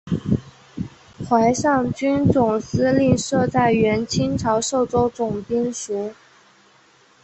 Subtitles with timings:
[1.29, 6.15] 淮上军总司令部设在原清朝寿州总兵署。